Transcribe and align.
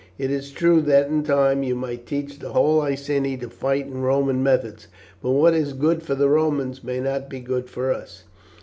"It 0.17 0.31
is 0.31 0.49
true 0.49 0.81
that 0.81 1.09
in 1.09 1.21
time 1.21 1.61
you 1.61 1.75
might 1.75 2.07
teach 2.07 2.39
the 2.39 2.53
whole 2.53 2.81
Iceni 2.81 3.37
to 3.37 3.49
fight 3.51 3.85
in 3.85 4.01
Roman 4.01 4.41
methods, 4.41 4.87
but 5.21 5.29
what 5.29 5.53
is 5.53 5.73
good 5.73 6.01
for 6.01 6.15
the 6.15 6.27
Romans 6.27 6.83
may 6.83 6.99
not 6.99 7.29
be 7.29 7.39
good 7.39 7.69
for 7.69 7.93
us. 7.93 8.23